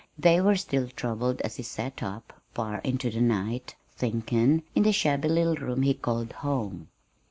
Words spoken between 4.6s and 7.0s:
in the shabby little room he called home.